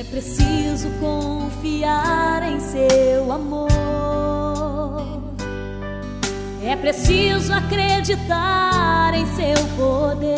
[0.00, 3.68] É preciso confiar em seu amor.
[6.64, 10.32] É preciso acreditar em seu poder.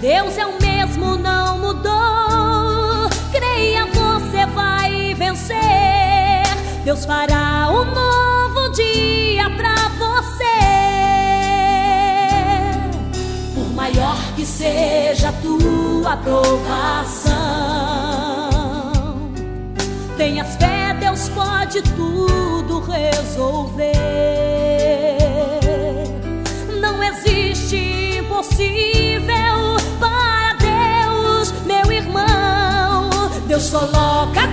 [0.00, 3.08] Deus é o mesmo, não mudou.
[3.30, 6.42] Creia, você vai vencer.
[6.84, 10.44] Deus fará um novo dia pra você.
[13.54, 15.32] Por maior que seja a
[16.00, 17.32] tua provação,
[20.16, 23.92] tenhas fé, Deus pode tudo resolver.
[26.80, 33.10] Não existe impossível para Deus, meu irmão.
[33.46, 34.48] Deus coloca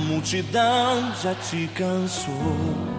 [0.00, 2.90] multidão já te cansou.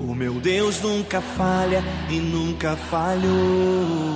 [0.00, 4.14] O meu Deus nunca falha e nunca falhou.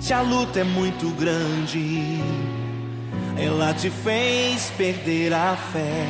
[0.00, 2.18] Se a luta é muito grande,
[3.38, 6.06] ela te fez perder a fé.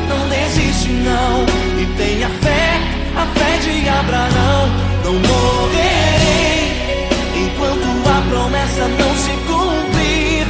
[0.09, 1.45] não desiste, não.
[1.81, 2.79] E tenha fé,
[3.15, 4.69] a fé de Abraão.
[5.03, 6.71] Não morrerei
[7.35, 10.45] enquanto a promessa não se cumprir.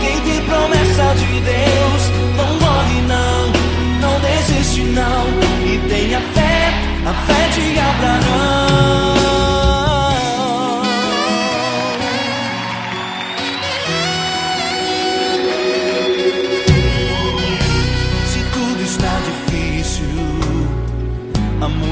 [0.00, 2.02] Quem tem promessa de Deus
[2.36, 3.52] não morre, não,
[4.00, 5.26] não desiste, não.
[5.64, 6.72] E tenha fé,
[7.06, 8.65] a fé de Abraão.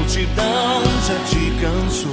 [0.05, 2.11] Não morrerei sou.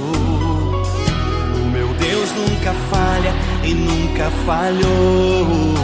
[1.55, 5.77] O meu Deus nunca falha e nunca falhou.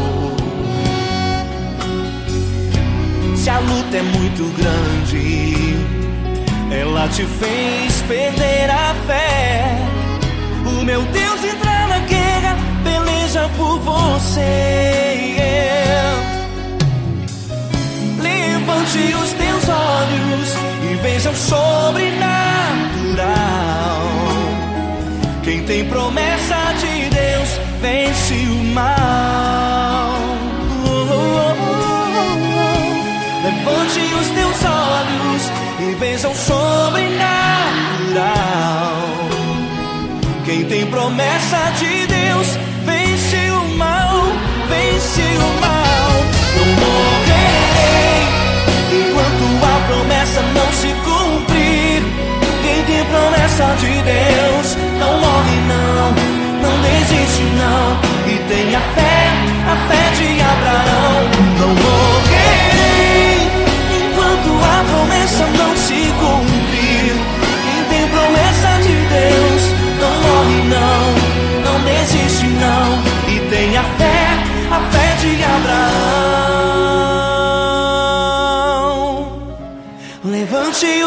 [3.36, 5.76] Se a luta é muito grande,
[6.72, 9.78] ela te fez perder a fé.
[10.66, 15.36] O meu Deus entra na guerra, peleja por você.
[18.22, 19.34] Levante os
[21.50, 22.30] sobrenatural.
[25.44, 27.50] Quem tem promessa de Deus
[27.82, 30.20] vence o mal.
[30.86, 31.90] Oh, oh, oh,
[33.44, 35.44] Levante os teus olhos
[35.80, 37.10] e veja o sobrenatural.
[40.46, 41.59] Quem tem promessa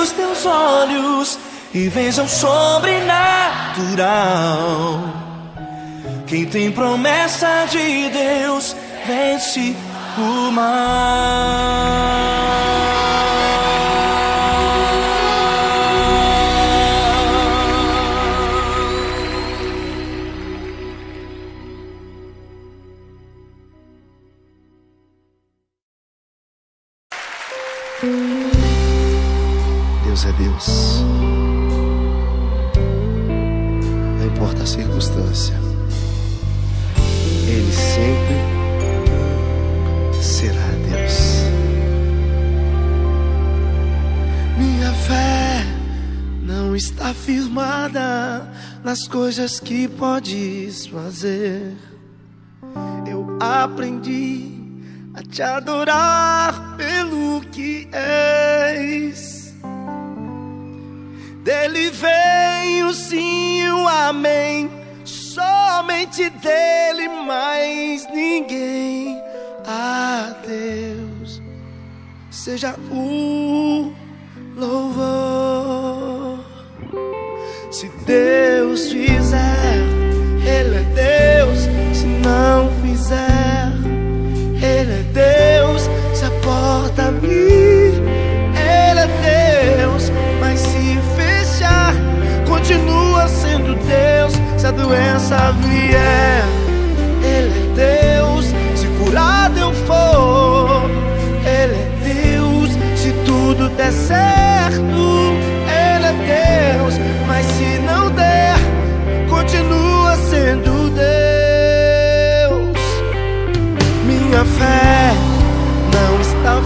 [0.02, 1.38] os teus olhos
[1.72, 5.00] e veja o sobrenatural.
[6.26, 8.76] Quem tem promessa de Deus
[9.06, 9.76] vence
[10.18, 12.71] o mal.
[30.38, 31.02] Deus.
[34.18, 35.54] Não importa a circunstância,
[37.46, 38.62] Ele sempre
[40.22, 41.42] será Deus.
[44.58, 45.64] Minha fé
[46.42, 48.48] não está firmada
[48.84, 51.76] nas coisas que podes fazer.
[53.06, 54.52] Eu aprendi
[55.14, 59.31] a te adorar pelo que és.
[61.42, 64.70] Dele vem o sim o amém.
[65.04, 69.20] Somente dele, mais ninguém.
[69.66, 71.42] A Deus
[72.30, 73.92] seja o
[74.56, 76.44] louvor.
[77.72, 80.01] Se Deus fizer,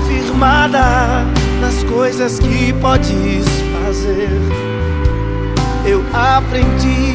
[0.07, 1.25] firmada
[1.61, 3.45] nas coisas que podes
[3.85, 4.31] fazer.
[5.85, 7.15] Eu aprendi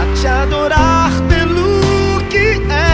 [0.00, 1.80] a te adorar pelo
[2.28, 2.89] que és.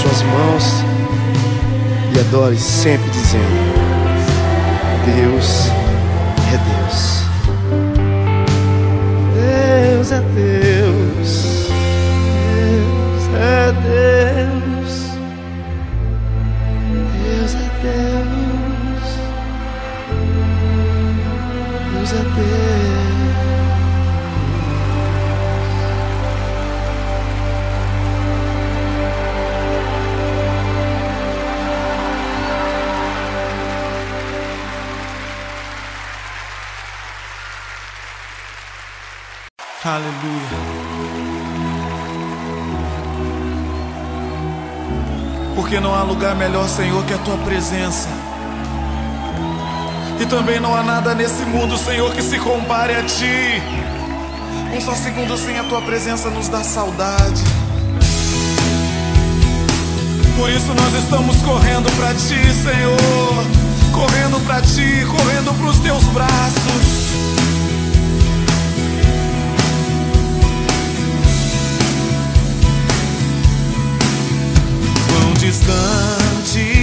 [0.00, 0.64] Suas mãos
[2.14, 3.44] e adore sempre dizendo:
[5.04, 5.68] Deus
[6.52, 7.21] é Deus.
[39.84, 40.12] Aleluia.
[45.56, 48.08] Porque não há lugar melhor, Senhor, que a tua presença.
[50.20, 53.60] E também não há nada nesse mundo, Senhor, que se compare a ti.
[54.72, 57.42] Um só segundo sem a tua presença nos dá saudade.
[60.36, 63.44] Por isso nós estamos correndo para ti, Senhor.
[63.92, 67.01] Correndo para ti, correndo para os teus braços.
[75.52, 76.81] Distante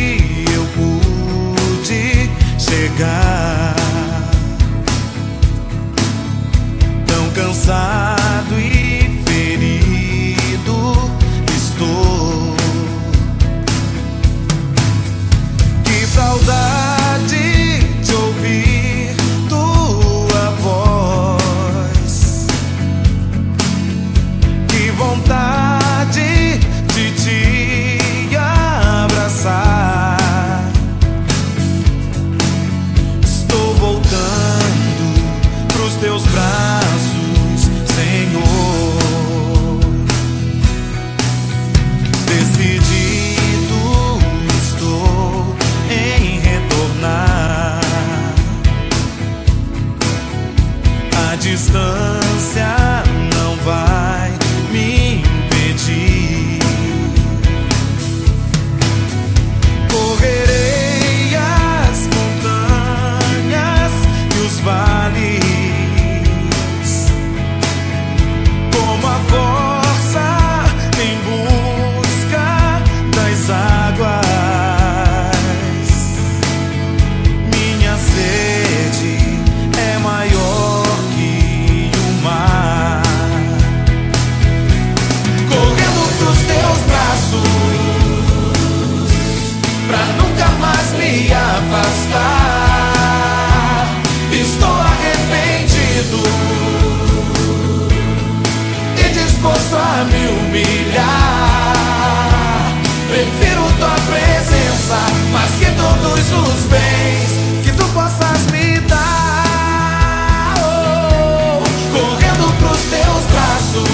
[106.32, 107.32] os bens
[107.64, 110.54] que tu possas me dar.
[110.64, 113.90] Oh, correndo pros teus braços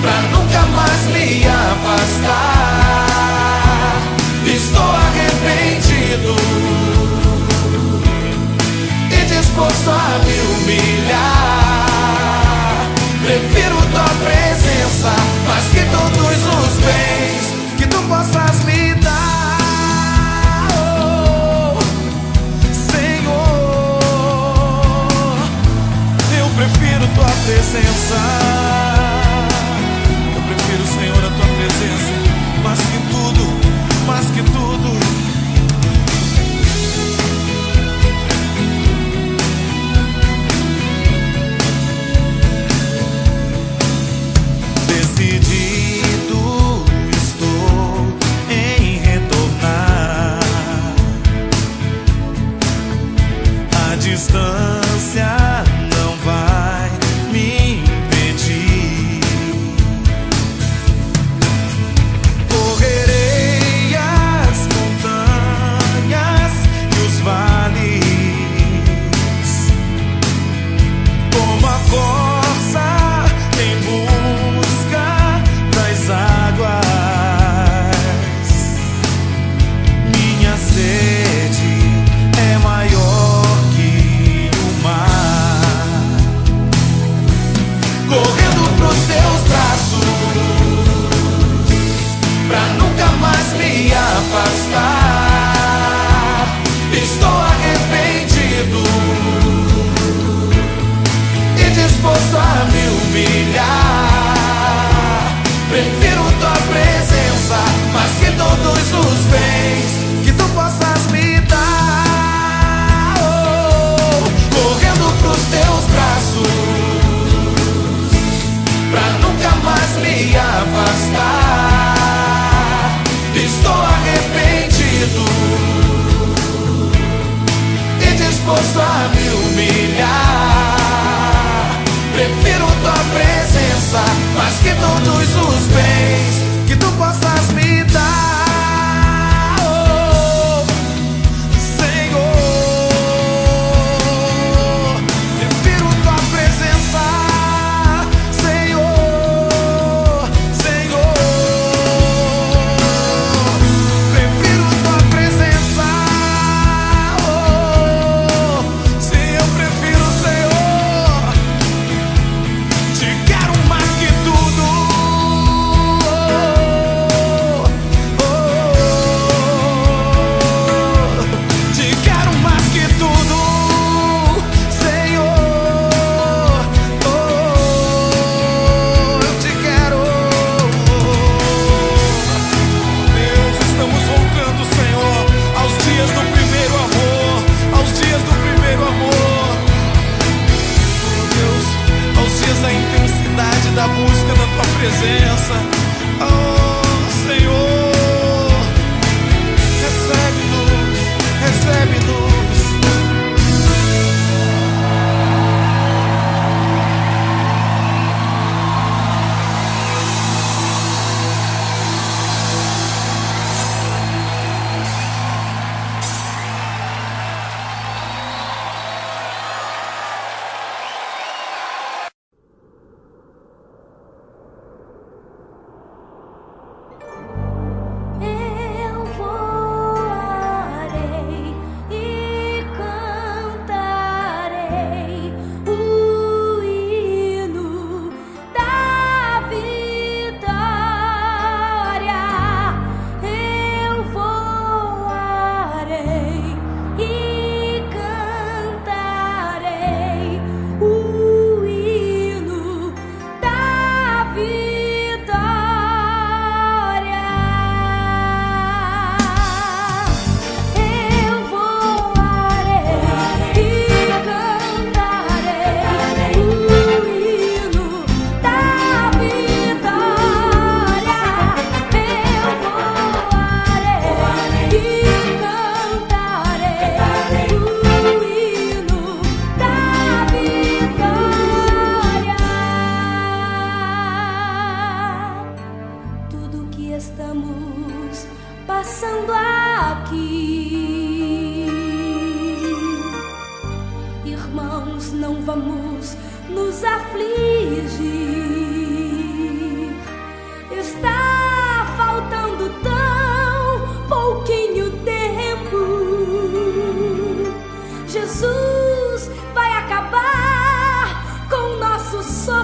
[0.00, 3.00] pra nunca mais me afastar.
[4.46, 6.34] Estou arrependido
[9.10, 11.49] e disposto a me humilhar.
[54.40, 55.39] Distância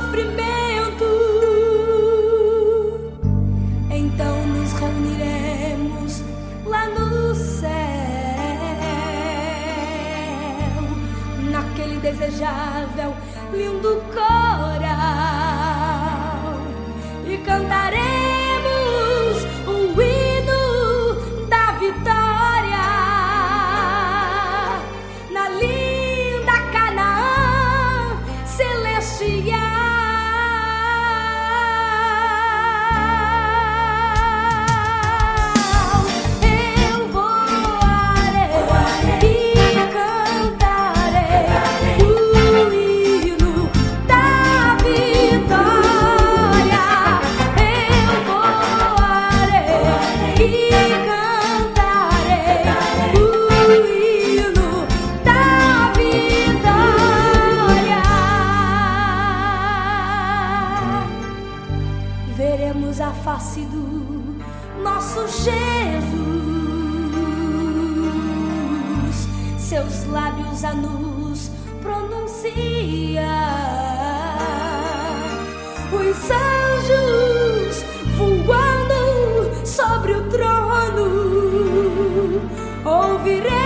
[0.06, 0.45] sofrimento.
[83.26, 83.65] virei.